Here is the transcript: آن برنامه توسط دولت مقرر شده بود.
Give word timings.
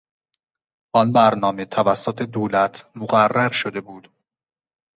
آن 0.95 1.13
برنامه 1.13 1.65
توسط 1.65 2.21
دولت 2.23 2.89
مقرر 2.95 3.51
شده 3.51 3.81
بود. 3.81 4.09